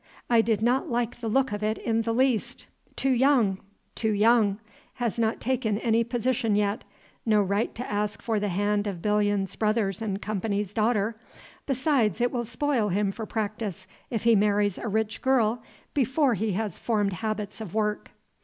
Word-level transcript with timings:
I 0.31 0.41
did 0.41 0.63
not 0.63 0.89
like 0.89 1.19
the 1.21 1.27
look 1.27 1.51
of 1.51 1.61
it 1.61 1.77
in 1.77 2.01
the 2.01 2.11
least. 2.11 2.65
Too 2.95 3.11
young, 3.11 3.59
too 3.93 4.09
young. 4.09 4.57
Has 4.95 5.19
not 5.19 5.39
taken 5.39 5.77
any 5.77 6.03
position 6.03 6.55
yet. 6.55 6.83
No 7.23 7.39
right 7.39 7.75
to 7.75 7.87
ask 7.87 8.19
for 8.19 8.39
the 8.39 8.47
hand 8.47 8.87
of 8.87 9.03
Bilyuns 9.03 9.55
Brothers 9.55 10.01
& 10.11 10.19
Co.'s 10.23 10.73
daughter. 10.73 11.19
Besides, 11.67 12.19
it 12.19 12.31
will 12.31 12.45
spoil 12.45 12.89
him 12.89 13.11
for 13.11 13.27
practice, 13.27 13.85
if 14.09 14.23
he 14.23 14.35
marries 14.35 14.79
a 14.79 14.87
rich 14.87 15.21
girl 15.21 15.61
before 15.93 16.33
he 16.33 16.53
has 16.53 16.79
formed 16.79 17.13
habits 17.13 17.61
of 17.61 17.75
work. 17.75 18.09